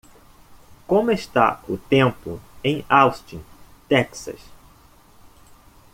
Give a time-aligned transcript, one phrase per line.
[0.87, 3.39] Como está o tempo em Austin,
[3.87, 4.41] Texas?